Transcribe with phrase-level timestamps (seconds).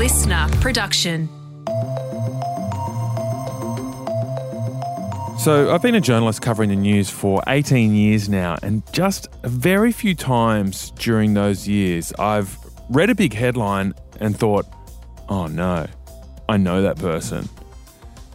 [0.00, 1.28] listener production.
[5.38, 9.50] So, I've been a journalist covering the news for 18 years now, and just a
[9.50, 12.56] very few times during those years, I've
[12.88, 14.64] read a big headline and thought,
[15.28, 15.86] oh no,
[16.48, 17.50] I know that person.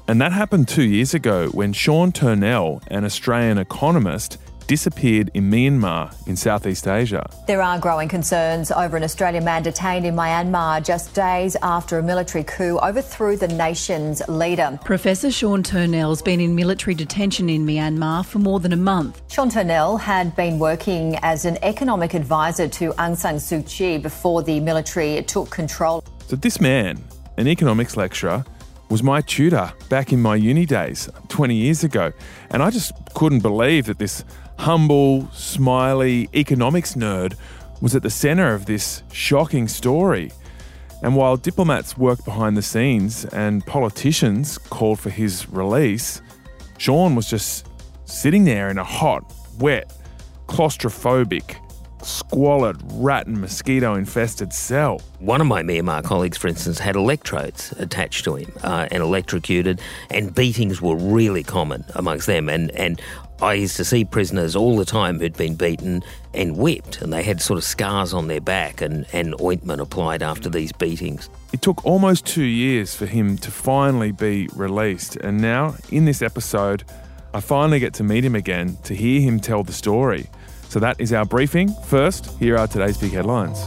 [0.07, 4.37] And that happened two years ago when Sean Turnell, an Australian economist,
[4.67, 7.29] disappeared in Myanmar in Southeast Asia.
[7.47, 12.03] There are growing concerns over an Australian man detained in Myanmar just days after a
[12.03, 14.79] military coup overthrew the nation's leader.
[14.83, 19.21] Professor Sean Turnell's been in military detention in Myanmar for more than a month.
[19.31, 24.43] Sean Turnell had been working as an economic advisor to Aung San Suu Kyi before
[24.43, 26.03] the military took control.
[26.27, 27.03] So, this man,
[27.37, 28.43] an economics lecturer,
[28.89, 32.11] was my tutor back in my uni days 20 years ago.
[32.51, 34.23] And I just couldn't believe that this
[34.57, 37.35] humble, smiley economics nerd
[37.81, 40.31] was at the centre of this shocking story.
[41.03, 46.21] And while diplomats worked behind the scenes and politicians called for his release,
[46.77, 47.67] Sean was just
[48.05, 49.93] sitting there in a hot, wet,
[50.47, 51.57] claustrophobic,
[52.05, 55.01] squalid, rat and mosquito infested cell.
[55.19, 59.81] One of my Myanmar colleagues, for instance, had electrodes attached to him uh, and electrocuted,
[60.11, 62.49] and beatings were really common amongst them.
[62.49, 63.01] And, and
[63.41, 66.03] I used to see prisoners all the time who'd been beaten
[66.33, 70.23] and whipped, and they had sort of scars on their back and, and ointment applied
[70.23, 71.29] after these beatings.
[71.51, 76.21] It took almost two years for him to finally be released, and now, in this
[76.21, 76.83] episode,
[77.33, 80.29] I finally get to meet him again to hear him tell the story.
[80.75, 81.69] So that is our briefing.
[81.69, 83.65] First, here are today's big headlines.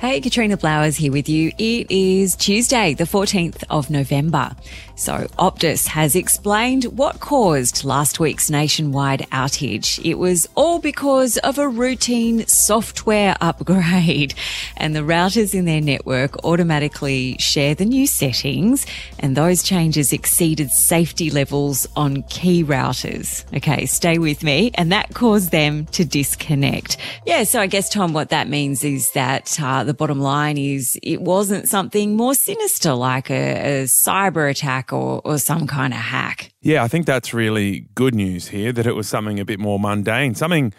[0.00, 1.52] Hey, Katrina Blowers here with you.
[1.58, 4.56] It is Tuesday, the 14th of November.
[4.94, 10.02] So Optus has explained what caused last week's nationwide outage.
[10.02, 14.32] It was all because of a routine software upgrade
[14.78, 18.86] and the routers in their network automatically share the new settings
[19.18, 23.44] and those changes exceeded safety levels on key routers.
[23.54, 24.70] Okay, stay with me.
[24.76, 26.96] And that caused them to disconnect.
[27.26, 27.44] Yeah.
[27.44, 31.20] So I guess, Tom, what that means is that uh, the bottom line is it
[31.20, 36.52] wasn't something more sinister like a, a cyber attack or, or some kind of hack.
[36.62, 39.80] Yeah, I think that's really good news here that it was something a bit more
[39.80, 40.72] mundane, something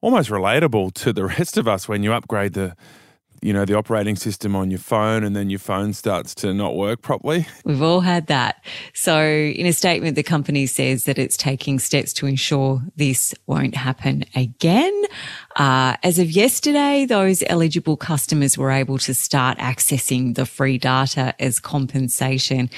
[0.00, 2.74] almost relatable to the rest of us when you upgrade the
[3.40, 6.76] you know, the operating system on your phone and then your phone starts to not
[6.76, 7.46] work properly.
[7.64, 8.64] We've all had that.
[8.94, 13.76] So in a statement, the company says that it's taking steps to ensure this won't
[13.76, 15.04] happen again.
[15.56, 21.34] Uh, as of yesterday, those eligible customers were able to start accessing the free data
[21.40, 22.70] as compensation.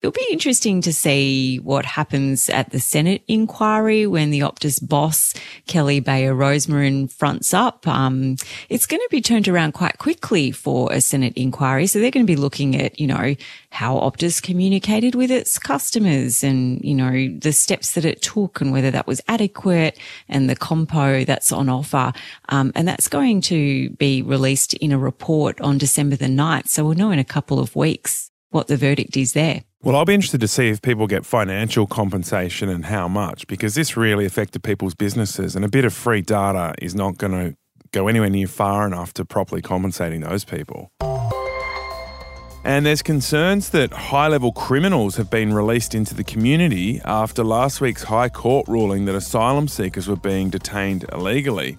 [0.00, 5.34] It'll be interesting to see what happens at the Senate inquiry when the Optus boss,
[5.66, 7.84] Kelly Bayer Rosmarin, fronts up.
[7.88, 8.36] Um,
[8.68, 11.88] it's going to be turned around quite quickly for a Senate inquiry.
[11.88, 13.34] So they're going to be looking at, you know,
[13.70, 18.70] how Optus communicated with its customers and, you know, the steps that it took and
[18.70, 19.98] whether that was adequate
[20.28, 22.12] and the compo that's on offer.
[22.50, 26.68] Um, and that's going to be released in a report on December the 9th.
[26.68, 29.64] So we'll know in a couple of weeks what the verdict is there.
[29.80, 33.76] Well, I'll be interested to see if people get financial compensation and how much, because
[33.76, 37.56] this really affected people's businesses, and a bit of free data is not going to
[37.92, 40.90] go anywhere near far enough to properly compensating those people.
[42.64, 47.80] And there's concerns that high level criminals have been released into the community after last
[47.80, 51.78] week's High Court ruling that asylum seekers were being detained illegally.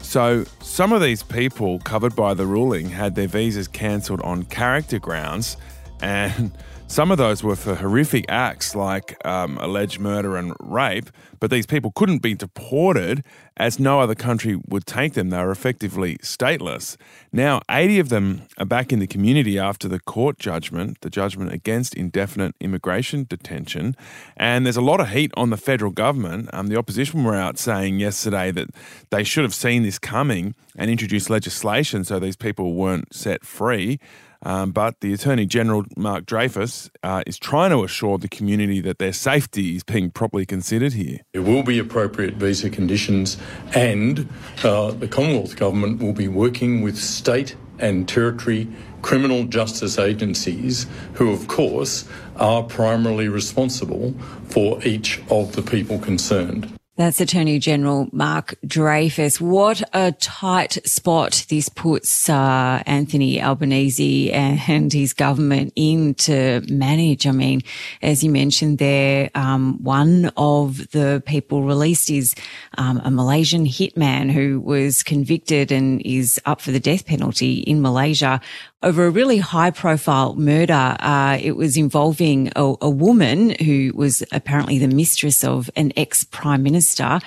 [0.00, 4.98] So, some of these people covered by the ruling had their visas cancelled on character
[4.98, 5.56] grounds,
[6.02, 6.50] and
[6.90, 11.66] some of those were for horrific acts like um, alleged murder and rape, but these
[11.66, 13.22] people couldn't be deported
[13.58, 15.28] as no other country would take them.
[15.28, 16.96] They were effectively stateless.
[17.30, 21.52] Now, 80 of them are back in the community after the court judgment, the judgment
[21.52, 23.94] against indefinite immigration detention.
[24.38, 26.48] And there's a lot of heat on the federal government.
[26.54, 28.70] Um, the opposition were out saying yesterday that
[29.10, 34.00] they should have seen this coming and introduced legislation so these people weren't set free.
[34.42, 38.98] Um, but the Attorney General, Mark Dreyfus, uh, is trying to assure the community that
[38.98, 41.18] their safety is being properly considered here.
[41.32, 43.36] There will be appropriate visa conditions,
[43.74, 44.28] and
[44.62, 48.68] uh, the Commonwealth Government will be working with state and territory
[49.02, 54.14] criminal justice agencies, who, of course, are primarily responsible
[54.48, 56.77] for each of the people concerned.
[56.98, 59.40] That's Attorney General Mark Dreyfus.
[59.40, 67.24] What a tight spot this puts uh, Anthony Albanese and his government in to manage.
[67.24, 67.60] I mean,
[68.02, 72.34] as you mentioned there, um, one of the people released is
[72.78, 77.80] um, a Malaysian hitman who was convicted and is up for the death penalty in
[77.80, 78.40] Malaysia
[78.82, 80.96] over a really high profile murder.
[81.00, 86.24] Uh, it was involving a, a, woman who was apparently the mistress of an ex
[86.24, 87.20] prime minister.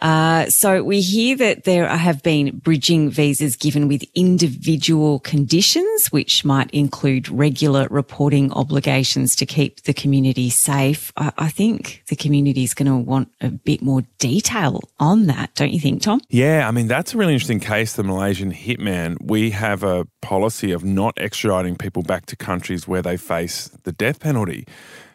[0.00, 6.44] Uh, so we hear that there have been bridging visas given with individual conditions, which
[6.44, 11.12] might include regular reporting obligations to keep the community safe.
[11.16, 15.54] I, I think the community is going to want a bit more detail on that,
[15.54, 16.20] don't you think, Tom?
[16.28, 19.16] Yeah, I mean, that's a really interesting case, the Malaysian hitman.
[19.20, 23.92] We have a policy of not extraditing people back to countries where they face the
[23.92, 24.66] death penalty.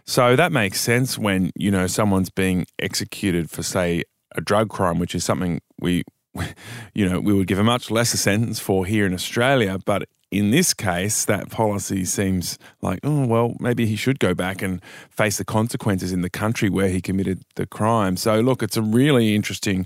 [0.06, 4.04] So that makes sense when, you know, someone's being executed for, say,
[4.36, 6.04] a drug crime, which is something we,
[6.94, 9.80] you know, we would give a much lesser sentence for here in Australia.
[9.84, 14.62] But in this case, that policy seems like, oh, well, maybe he should go back
[14.62, 18.18] and face the consequences in the country where he committed the crime.
[18.18, 19.86] So, look, it's a really interesting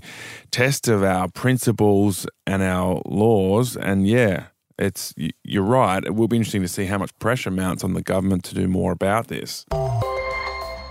[0.50, 3.76] test of our principles and our laws.
[3.76, 4.46] And yeah,
[4.78, 5.14] it's
[5.44, 6.02] you're right.
[6.02, 8.66] It will be interesting to see how much pressure mounts on the government to do
[8.66, 9.66] more about this.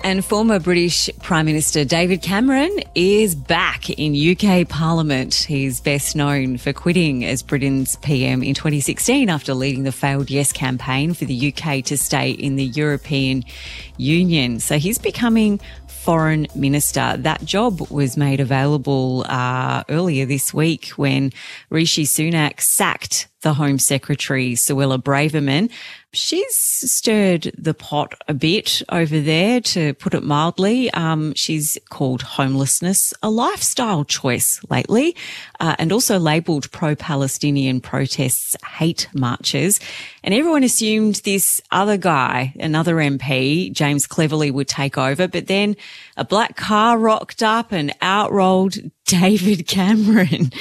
[0.02, 5.34] And former British Prime Minister David Cameron is back in UK Parliament.
[5.34, 10.54] He's best known for quitting as Britain's PM in 2016 after leading the failed Yes
[10.54, 13.44] campaign for the UK to stay in the European
[13.98, 14.62] Union.
[14.62, 17.18] So he's becoming foreign minister.
[17.18, 21.32] That job was made available uh, earlier this week when
[21.70, 25.70] Rishi Sunak sacked the Home Secretary, Suella Braverman.
[26.12, 30.90] She's stirred the pot a bit over there, to put it mildly.
[30.92, 35.16] Um, she's called homelessness a lifestyle choice lately,
[35.60, 39.80] uh, and also labelled pro-Palestinian protests hate marches.
[40.24, 45.28] And everyone assumed this other guy, another MP, James Cleverly, would take over.
[45.28, 45.76] But then
[46.18, 48.78] a black car rocked up and out rolled
[49.10, 50.52] David Cameron.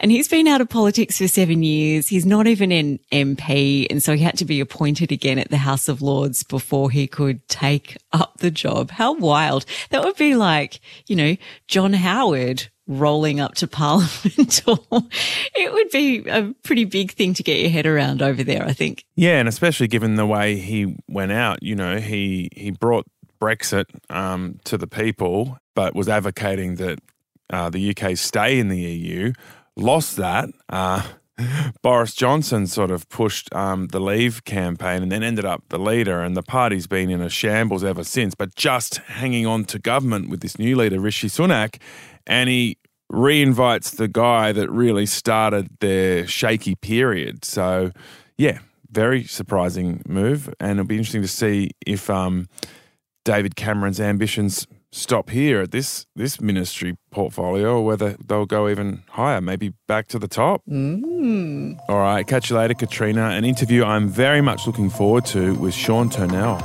[0.00, 2.08] And he's been out of politics for seven years.
[2.08, 3.86] He's not even an MP.
[3.90, 7.06] And so he had to be appointed again at the House of Lords before he
[7.06, 8.92] could take up the job.
[8.92, 9.66] How wild.
[9.90, 14.62] That would be like, you know, John Howard rolling up to Parliament.
[15.54, 18.72] it would be a pretty big thing to get your head around over there, I
[18.72, 19.04] think.
[19.16, 23.04] Yeah, and especially given the way he went out, you know, he he brought
[23.38, 27.00] Brexit um, to the people, but was advocating that
[27.50, 29.32] uh, the UK stay in the EU,
[29.76, 30.48] lost that.
[30.68, 31.02] Uh,
[31.82, 36.22] Boris Johnson sort of pushed um, the Leave campaign and then ended up the leader,
[36.22, 38.34] and the party's been in a shambles ever since.
[38.34, 41.80] But just hanging on to government with this new leader, Rishi Sunak,
[42.26, 42.76] and he
[43.12, 47.44] reinvites the guy that really started their shaky period.
[47.44, 47.92] So,
[48.36, 48.58] yeah,
[48.90, 52.48] very surprising move, and it'll be interesting to see if um,
[53.24, 59.02] David Cameron's ambitions stop here at this this ministry portfolio or whether they'll go even
[59.10, 60.62] higher, maybe back to the top.
[60.68, 61.78] Mm.
[61.88, 63.30] All right, catch you later, Katrina.
[63.30, 66.58] An interview I'm very much looking forward to with Sean Turnell.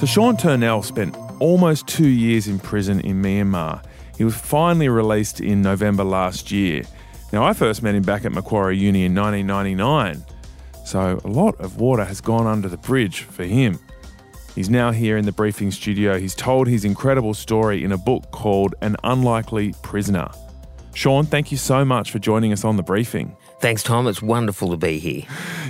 [0.00, 3.82] So Sean Turnell spent almost two years in prison in Myanmar.
[4.18, 6.82] He was finally released in November last year.
[7.34, 10.24] Now, I first met him back at Macquarie Uni in 1999,
[10.84, 13.80] so a lot of water has gone under the bridge for him.
[14.54, 16.16] He's now here in the briefing studio.
[16.16, 20.28] He's told his incredible story in a book called An Unlikely Prisoner.
[20.94, 23.36] Sean, thank you so much for joining us on the briefing.
[23.60, 24.06] Thanks, Tom.
[24.06, 25.24] It's wonderful to be here.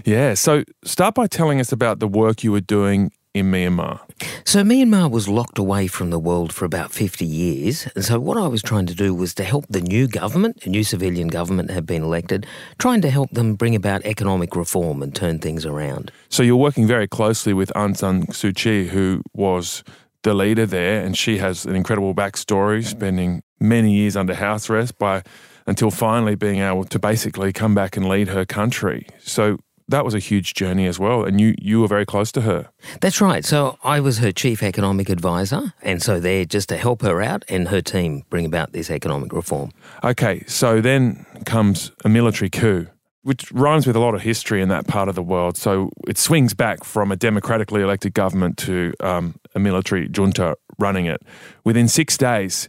[0.05, 4.01] Yeah, so start by telling us about the work you were doing in Myanmar?
[4.45, 7.89] So, Myanmar was locked away from the world for about 50 years.
[7.97, 10.71] And so, what I was trying to do was to help the new government, a
[10.71, 12.47] new civilian government had been elected,
[12.79, 16.13] trying to help them bring about economic reform and turn things around.
[16.29, 19.83] So, you're working very closely with Aung San Suu Kyi, who was
[20.23, 24.99] the leader there, and she has an incredible backstory, spending many years under house arrest
[24.99, 25.23] by
[25.67, 29.07] until finally being able to basically come back and lead her country.
[29.19, 32.43] So, that was a huge journey as well, and you you were very close to
[32.43, 32.71] her.
[33.01, 33.45] That's right.
[33.45, 37.45] So I was her chief economic advisor, and so there just to help her out
[37.49, 39.71] and her team bring about this economic reform.
[40.03, 42.89] Okay, so then comes a military coup.
[43.23, 45.57] Which rhymes with a lot of history in that part of the world.
[45.57, 51.07] So it swings back from a democratically elected government to um, a military junta running
[51.07, 51.23] it.
[51.65, 52.69] Within six days,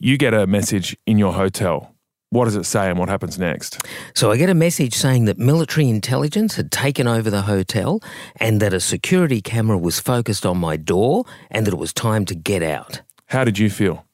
[0.00, 1.95] you get a message in your hotel
[2.36, 3.80] what does it say and what happens next?
[4.14, 8.00] So I get a message saying that military intelligence had taken over the hotel
[8.36, 12.24] and that a security camera was focused on my door and that it was time
[12.26, 13.00] to get out.
[13.26, 14.04] How did you feel?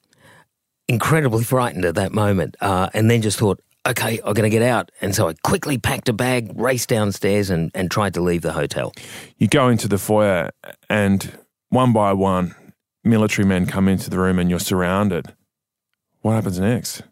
[0.89, 4.63] Incredibly frightened at that moment, uh, and then just thought, okay, I'm going to get
[4.63, 4.91] out.
[5.01, 8.53] And so I quickly packed a bag, raced downstairs, and, and tried to leave the
[8.53, 8.93] hotel.
[9.37, 10.51] You go into the foyer,
[10.89, 11.39] and
[11.69, 12.55] one by one,
[13.05, 15.35] military men come into the room, and you're surrounded.
[16.21, 17.03] What happens next?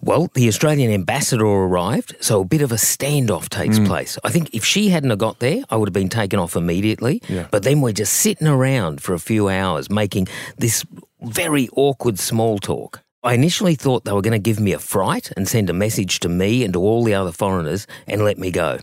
[0.00, 3.86] Well, the Australian ambassador arrived, so a bit of a standoff takes Mm.
[3.86, 4.18] place.
[4.24, 7.22] I think if she hadn't have got there, I would have been taken off immediately.
[7.28, 7.46] Yeah.
[7.50, 10.84] But then we're just sitting around for a few hours making this
[11.22, 13.02] very awkward small talk.
[13.22, 16.20] I initially thought they were going to give me a fright and send a message
[16.20, 18.78] to me and to all the other foreigners and let me go.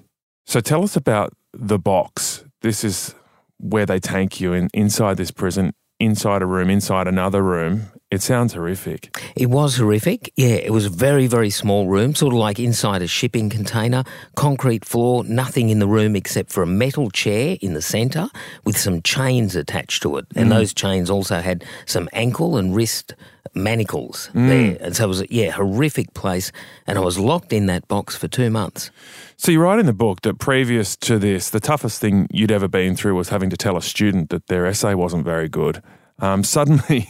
[0.45, 2.43] So tell us about the box.
[2.61, 3.15] This is
[3.59, 7.83] where they take you in, inside this prison, inside a room, inside another room.
[8.13, 9.17] It sounds horrific.
[9.35, 10.31] It was horrific.
[10.35, 14.03] Yeah, it was a very, very small room, sort of like inside a shipping container,
[14.35, 18.29] concrete floor, nothing in the room except for a metal chair in the centre
[18.65, 20.27] with some chains attached to it.
[20.35, 20.49] And mm.
[20.51, 23.15] those chains also had some ankle and wrist
[23.55, 24.47] manacles mm.
[24.47, 24.77] there.
[24.79, 26.51] And so it was, a, yeah, horrific place.
[26.85, 28.91] And I was locked in that box for two months.
[29.37, 32.67] So you write in the book that previous to this, the toughest thing you'd ever
[32.67, 35.81] been through was having to tell a student that their essay wasn't very good.
[36.19, 37.09] Um, suddenly,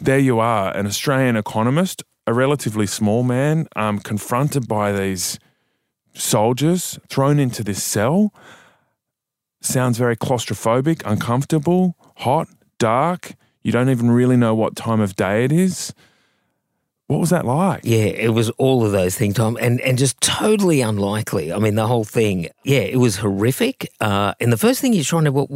[0.00, 5.38] there you are, an Australian economist, a relatively small man, um, confronted by these
[6.14, 8.32] soldiers, thrown into this cell.
[9.60, 13.32] Sounds very claustrophobic, uncomfortable, hot, dark.
[13.62, 15.92] You don't even really know what time of day it is.
[17.08, 17.80] What was that like?
[17.84, 21.50] Yeah, it was all of those things, Tom, and and just totally unlikely.
[21.50, 22.50] I mean, the whole thing.
[22.64, 23.90] Yeah, it was horrific.
[23.98, 25.48] Uh, and the first thing you're trying to, what,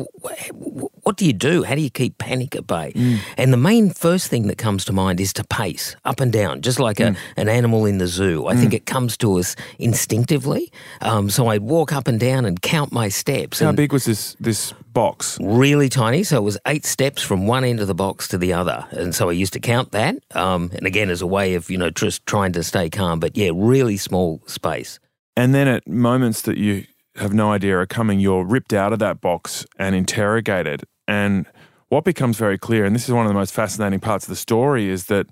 [1.03, 1.63] what, do you do?
[1.65, 2.93] How do you keep panic at bay?
[3.37, 6.63] And the main first thing that comes to mind is to pace up and down,
[6.63, 8.47] just like a, an animal in the zoo.
[8.47, 10.73] I think it comes to us instinctively.
[11.01, 13.61] Um, so I'd walk up and down and count my steps.
[13.61, 15.39] How big was this this box?
[15.41, 16.23] really tiny.
[16.23, 18.87] So it was eight steps from one end of the box to the other.
[18.91, 20.17] And so I used to count that.
[20.35, 23.21] Um, and again, as a way of, you know, just trying to stay calm.
[23.21, 24.99] But yeah, really small space.
[25.37, 26.85] And then at moments that you
[27.17, 30.85] have no idea are coming, you're ripped out of that box and interrogated.
[31.07, 31.47] And
[31.89, 34.37] what becomes very clear, and this is one of the most fascinating parts of the
[34.37, 35.27] story, is that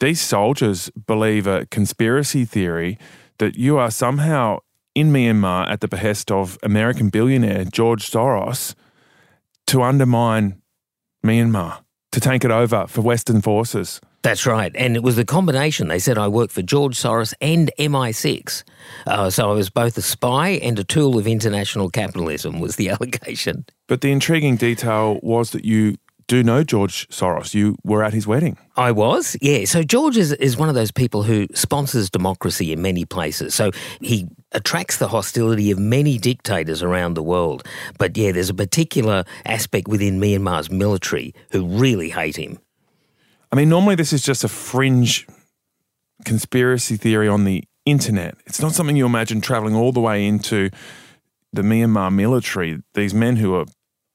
[0.00, 2.98] these soldiers believe a conspiracy theory
[3.38, 4.58] that you are somehow
[4.94, 8.74] in Myanmar at the behest of American billionaire George Soros
[9.66, 10.62] to undermine
[11.24, 11.82] Myanmar,
[12.12, 14.00] to take it over for Western forces.
[14.28, 14.70] That's right.
[14.76, 15.88] And it was the combination.
[15.88, 18.62] They said I worked for George Soros and MI6.
[19.06, 22.90] Uh, so I was both a spy and a tool of international capitalism, was the
[22.90, 23.64] allegation.
[23.86, 27.54] But the intriguing detail was that you do know George Soros.
[27.54, 28.58] You were at his wedding.
[28.76, 29.64] I was, yeah.
[29.64, 33.54] So George is, is one of those people who sponsors democracy in many places.
[33.54, 33.70] So
[34.02, 37.66] he attracts the hostility of many dictators around the world.
[37.98, 42.58] But yeah, there's a particular aspect within Myanmar's military who really hate him.
[43.50, 45.26] I mean, normally this is just a fringe
[46.24, 48.36] conspiracy theory on the internet.
[48.46, 50.70] It's not something you imagine traveling all the way into
[51.52, 52.82] the Myanmar military.
[52.94, 53.66] These men who are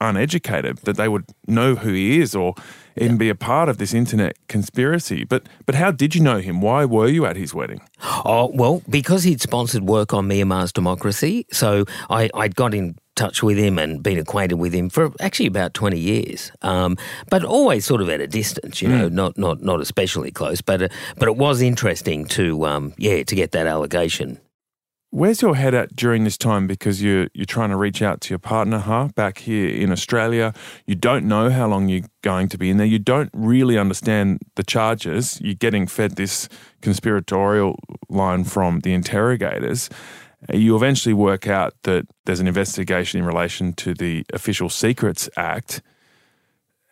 [0.03, 2.53] uneducated, that they would know who he is or
[2.97, 5.23] even be a part of this internet conspiracy.
[5.23, 6.61] But but how did you know him?
[6.61, 7.81] Why were you at his wedding?
[8.25, 11.45] Oh, well, because he'd sponsored work on Myanmar's democracy.
[11.51, 15.47] So I, I'd got in touch with him and been acquainted with him for actually
[15.47, 16.51] about 20 years.
[16.61, 16.97] Um,
[17.29, 20.61] but always sort of at a distance, you know, not, not, not especially close.
[20.61, 24.39] But, uh, but it was interesting to, um, yeah, to get that allegation.
[25.13, 26.65] Where's your head at during this time?
[26.65, 29.09] Because you're you're trying to reach out to your partner, huh?
[29.13, 30.55] Back here in Australia,
[30.87, 32.87] you don't know how long you're going to be in there.
[32.87, 35.39] You don't really understand the charges.
[35.39, 36.49] You're getting fed this
[36.81, 37.77] conspiratorial
[38.09, 39.87] line from the interrogators.
[40.51, 45.81] You eventually work out that there's an investigation in relation to the Official Secrets Act.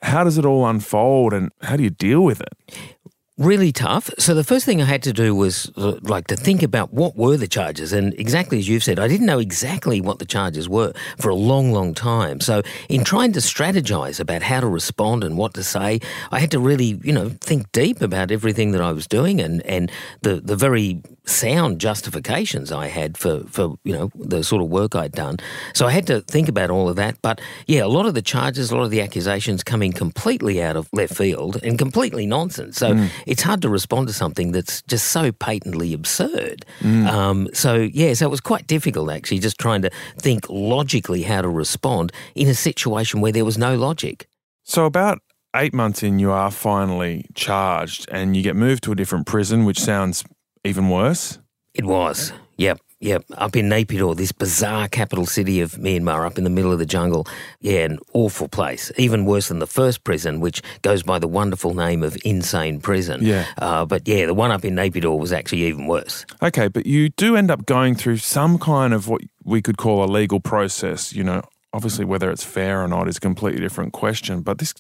[0.02, 2.98] How does it all unfold, and how do you deal with it?
[3.42, 4.12] Really tough.
[4.20, 7.16] So the first thing I had to do was uh, like to think about what
[7.16, 10.70] were the charges, and exactly as you've said, I didn't know exactly what the charges
[10.70, 12.40] were for a long, long time.
[12.40, 16.52] So in trying to strategize about how to respond and what to say, I had
[16.52, 20.36] to really, you know, think deep about everything that I was doing and and the
[20.36, 25.14] the very sound justifications I had for for you know the sort of work I'd
[25.14, 25.38] done.
[25.74, 27.20] So I had to think about all of that.
[27.24, 30.76] But yeah, a lot of the charges, a lot of the accusations coming completely out
[30.76, 32.78] of left field and completely nonsense.
[32.78, 32.94] So
[33.32, 36.66] it's hard to respond to something that's just so patently absurd.
[37.08, 41.42] Um, so yeah, so it was quite difficult actually, just trying to think logically how
[41.42, 44.28] to respond in a situation where there was no logic.
[44.66, 45.20] So, about
[45.56, 49.64] eight months in, you are finally charged and you get moved to a different prison,
[49.64, 50.26] which sounds
[50.66, 51.40] even worse.
[51.74, 52.34] It was.
[52.58, 52.80] Yep.
[53.02, 53.26] Yep.
[53.34, 56.86] Up in Naypyidaw, this bizarre capital city of Myanmar, up in the middle of the
[56.86, 57.28] jungle.
[57.60, 58.92] Yeah, an awful place.
[58.98, 63.24] Even worse than the first prison, which goes by the wonderful name of Insein Prison.
[63.24, 63.48] Yeah.
[63.58, 66.26] Uh, but yeah, the one up in Naypyidaw was actually even worse.
[66.44, 70.04] Okay, but you do end up going through some kind of what we could call
[70.04, 71.12] a legal process.
[71.12, 71.42] You know,
[71.74, 74.42] obviously whether it's fair or not is a completely different question.
[74.42, 74.76] But this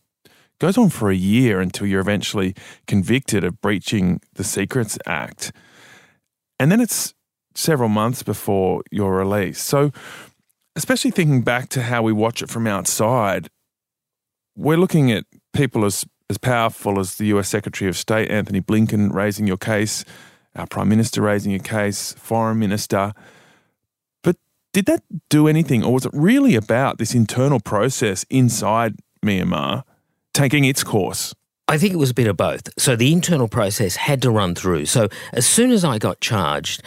[0.59, 2.53] goes on for a year until you're eventually
[2.85, 5.51] convicted of breaching the Secrets Act.
[6.59, 7.15] And then it's
[7.55, 9.62] several months before your release.
[9.62, 9.91] So,
[10.75, 13.50] especially thinking back to how we watch it from outside,
[14.55, 19.13] we're looking at people as, as powerful as the US Secretary of State, Antony Blinken,
[19.13, 20.05] raising your case,
[20.55, 23.13] our Prime Minister raising your case, Foreign Minister.
[24.24, 24.38] But
[24.74, 29.84] did that do anything, or was it really about this internal process inside Myanmar
[30.34, 31.34] taking its course?
[31.67, 32.67] I think it was a bit of both.
[32.77, 34.88] So the internal process had to run through.
[34.88, 36.84] So as soon as I got charged,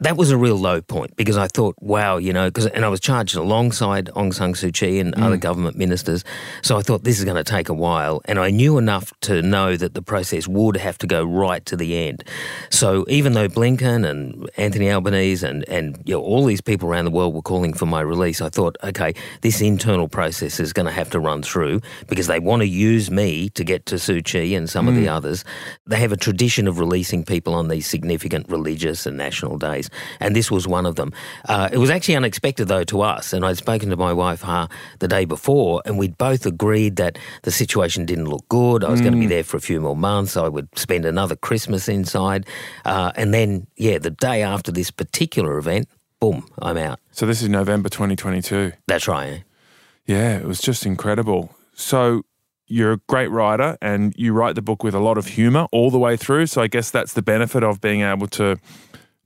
[0.00, 2.88] that was a real low point because I thought, wow, you know, because and I
[2.88, 5.22] was charged alongside Aung San Suu Kyi and mm.
[5.22, 6.24] other government ministers,
[6.62, 9.40] so I thought this is going to take a while, and I knew enough to
[9.40, 12.24] know that the process would have to go right to the end.
[12.70, 17.04] So even though Blinken and Anthony Albanese and and you know, all these people around
[17.04, 20.86] the world were calling for my release, I thought, okay, this internal process is going
[20.86, 24.24] to have to run through because they want to use me to get to Suu
[24.24, 24.88] Kyi and some mm.
[24.88, 25.14] of the mm.
[25.14, 25.44] others.
[25.86, 29.83] They have a tradition of releasing people on these significant religious and national days
[30.20, 31.12] and this was one of them.
[31.48, 34.68] Uh, it was actually unexpected, though, to us, and I'd spoken to my wife uh,
[34.98, 38.84] the day before, and we'd both agreed that the situation didn't look good.
[38.84, 39.04] I was mm.
[39.04, 40.36] going to be there for a few more months.
[40.36, 42.46] I would spend another Christmas inside,
[42.84, 45.88] uh, and then, yeah, the day after this particular event,
[46.20, 47.00] boom, I'm out.
[47.10, 48.72] So this is November 2022.
[48.86, 49.32] That's right.
[49.32, 49.38] Eh?
[50.06, 51.54] Yeah, it was just incredible.
[51.74, 52.22] So
[52.66, 55.90] you're a great writer and you write the book with a lot of humor all
[55.90, 56.46] the way through.
[56.46, 58.58] So I guess that's the benefit of being able to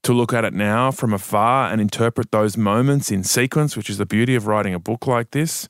[0.03, 3.99] to look at it now from afar and interpret those moments in sequence, which is
[3.99, 5.69] the beauty of writing a book like this.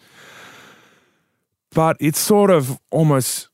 [1.72, 3.48] But it sort of almost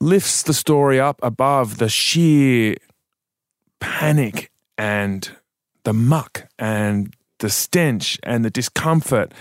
[0.00, 2.76] lifts the story up above the sheer
[3.80, 5.30] panic and
[5.84, 9.32] the muck and the stench and the discomfort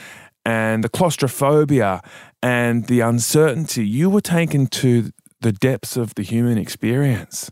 [0.46, 2.02] and the claustrophobia
[2.42, 3.88] and the uncertainty.
[3.88, 5.12] You were taken to
[5.42, 7.52] the depths of the human experience.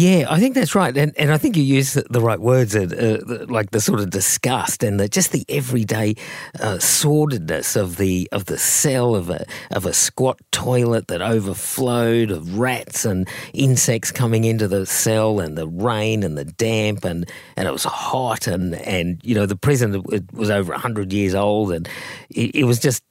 [0.00, 3.18] Yeah, I think that's right, and and I think you use the right words, uh,
[3.28, 6.14] uh, like the sort of disgust and the just the everyday
[6.58, 12.30] uh, sordidness of the of the cell of a of a squat toilet that overflowed
[12.30, 17.30] of rats and insects coming into the cell and the rain and the damp and
[17.58, 21.72] and it was hot and and you know the prison was over hundred years old
[21.72, 21.86] and
[22.30, 23.04] it, it was just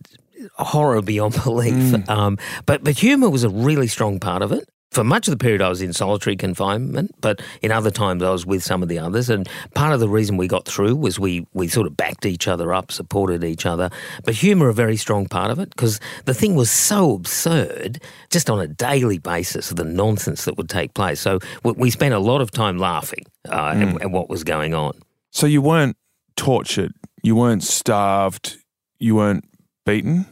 [0.56, 1.74] horror beyond belief.
[1.74, 2.10] Mm.
[2.10, 5.38] Um, but but humour was a really strong part of it for much of the
[5.38, 8.90] period I was in solitary confinement, but in other times I was with some of
[8.90, 9.30] the others.
[9.30, 12.48] And part of the reason we got through was we, we sort of backed each
[12.48, 13.92] other up, supported each other.
[14.24, 18.50] But humour a very strong part of it because the thing was so absurd just
[18.50, 21.22] on a daily basis, the nonsense that would take place.
[21.22, 23.96] So we spent a lot of time laughing uh, mm.
[23.96, 24.94] at, at what was going on.
[25.32, 25.98] So you weren't
[26.36, 28.58] tortured, you weren't starved,
[28.98, 29.46] you weren't
[29.86, 30.26] beaten?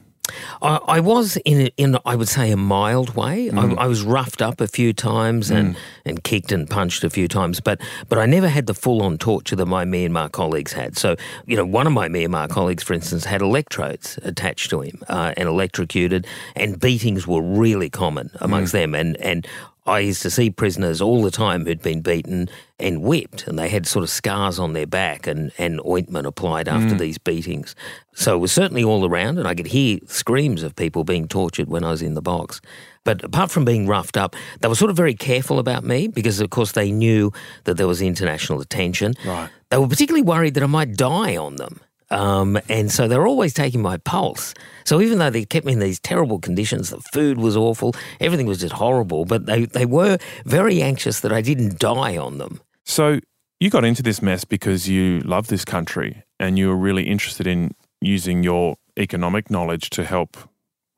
[0.61, 3.49] I, I, was in in I would say a mild way.
[3.49, 3.77] Mm.
[3.77, 5.79] I, I, was roughed up a few times and, mm.
[6.05, 9.17] and kicked and punched a few times, but but I never had the full on
[9.17, 10.97] torture that my Myanmar colleagues had.
[10.97, 15.01] So you know, one of my Myanmar colleagues, for instance, had electrodes attached to him
[15.07, 18.79] uh, and electrocuted, and beatings were really common amongst mm.
[18.79, 18.95] them.
[18.95, 19.47] And and
[19.87, 23.69] I used to see prisoners all the time who'd been beaten and whipped, and they
[23.69, 26.99] had sort of scars on their back and, and ointment applied after mm.
[26.99, 27.73] these beatings.
[28.13, 31.69] So it was certainly all around, and I could hear screams of people being tortured
[31.69, 32.59] when I was in the box.
[33.05, 36.41] But apart from being roughed up, they were sort of very careful about me because,
[36.41, 37.31] of course, they knew
[37.63, 39.13] that there was international attention.
[39.25, 39.49] Right.
[39.69, 41.79] They were particularly worried that I might die on them.
[42.09, 44.53] Um, and so they were always taking my pulse.
[44.85, 48.45] So even though they kept me in these terrible conditions, the food was awful, everything
[48.45, 52.61] was just horrible, but they, they were very anxious that I didn't die on them.
[52.85, 53.19] So
[53.59, 57.47] you got into this mess because you love this country and you were really interested
[57.47, 60.37] in using your economic knowledge to help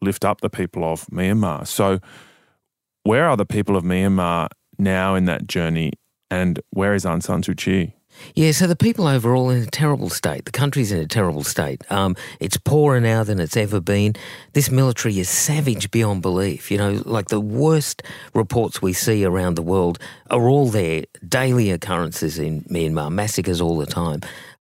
[0.02, 1.66] lift up the people of Myanmar.
[1.66, 2.00] So
[3.04, 5.94] where are the people of Myanmar now in that journey
[6.30, 7.96] and where is Aung San Suu Kyi?
[8.36, 10.46] Yeah, so the people overall in a terrible state.
[10.46, 11.90] The country's in a terrible state.
[11.92, 14.14] Um, it's poorer now than it's ever been.
[14.54, 16.70] This military is savage beyond belief.
[16.70, 21.04] You know, like the worst reports we see around the world are all there.
[21.28, 24.22] Daily occurrences in Myanmar, massacres all the time.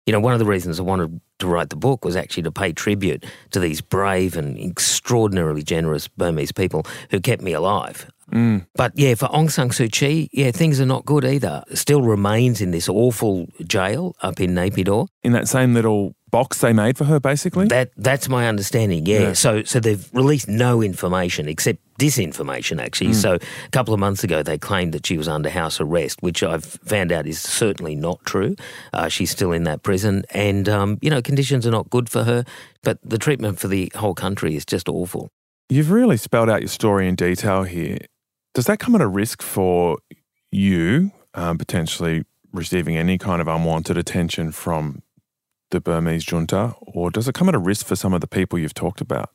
[0.06, 2.52] You know, one of the reasons I wanted to write the book was actually to
[2.52, 8.10] pay tribute to these brave and extraordinarily generous Burmese people who kept me alive.
[8.30, 8.66] Mm.
[8.74, 11.64] But yeah, for Aung San Suu Kyi, yeah, things are not good either.
[11.74, 15.08] Still remains in this awful jail up in Naypyidaw.
[15.22, 17.68] In that same little box they made for her, basically?
[17.68, 19.06] That that's my understanding.
[19.06, 19.20] Yeah.
[19.20, 19.32] Yeah.
[19.34, 23.08] So so they've released no information except disinformation actually.
[23.08, 23.12] Hmm.
[23.12, 26.42] So a couple of months ago they claimed that she was under house arrest, which
[26.42, 28.56] I've found out is certainly not true.
[28.92, 32.24] Uh, she's still in that prison, and um, you know conditions are not good for
[32.24, 32.44] her.
[32.82, 35.28] But the treatment for the whole country is just awful.
[35.68, 37.98] You've really spelled out your story in detail here.
[38.54, 39.98] Does that come at a risk for
[40.50, 45.02] you um, potentially receiving any kind of unwanted attention from
[45.70, 48.58] the Burmese junta, or does it come at a risk for some of the people
[48.58, 49.30] you've talked about?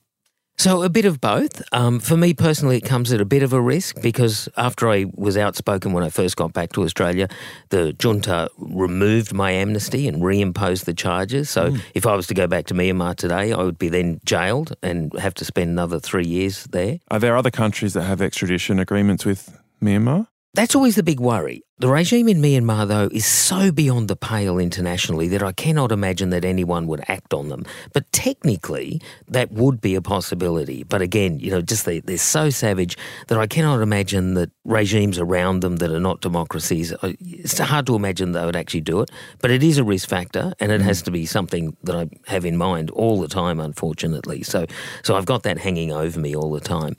[0.60, 1.62] So a bit of both.
[1.72, 5.06] Um, for me personally, it comes at a bit of a risk because after I
[5.14, 7.28] was outspoken when I first got back to Australia,
[7.70, 11.52] the junta removed my amnesty and reimposed the charges.
[11.52, 14.76] So if I was to go back to Myanmar today, I would be then jailed
[14.82, 16.98] and have to spend another three years there.
[17.12, 20.28] Are there other countries that have extradition agreements with Myanmar?
[20.58, 21.62] That's always the big worry.
[21.78, 26.32] The regime in Myanmar, though, is so beyond the pale internationally that I cannot imagine
[26.32, 27.64] that anyone would act on them.
[27.94, 30.82] But technically, that would be a possibility.
[30.82, 35.20] But again, you know, just they, they're so savage that I cannot imagine that regimes
[35.20, 39.02] around them that are not democracies, uh, it's hard to imagine they would actually do
[39.02, 39.12] it.
[39.40, 42.46] But it is a risk factor, and it has to be something that I have
[42.46, 44.42] in mind all the time, unfortunately.
[44.42, 44.66] So,
[45.04, 46.96] so I've got that hanging over me all the time.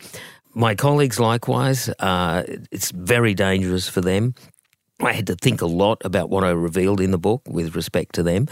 [0.58, 2.42] My colleagues, likewise, uh,
[2.72, 4.34] it's very dangerous for them.
[5.00, 8.16] I had to think a lot about what I revealed in the book with respect
[8.16, 8.48] to them.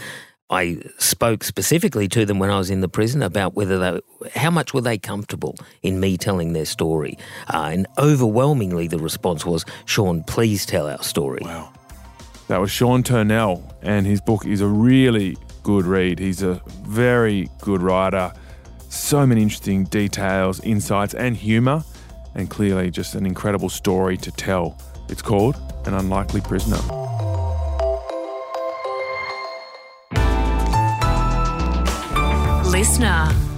[0.49, 3.99] I spoke specifically to them when I was in the prison about whether they,
[4.39, 7.17] how much were they comfortable in me telling their story,
[7.53, 11.73] uh, and overwhelmingly the response was, "Sean, please tell our story." Wow.
[12.47, 16.19] That was Sean Turnell, and his book is a really good read.
[16.19, 18.31] He's a very good writer.
[18.87, 21.83] So many interesting details, insights, and humour,
[22.37, 24.77] and clearly just an incredible story to tell.
[25.09, 26.77] It's called An Unlikely Prisoner.
[32.69, 33.56] Listener.